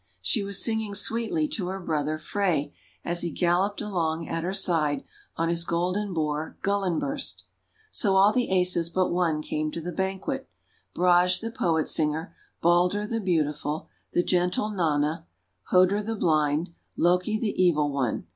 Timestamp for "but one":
8.89-9.43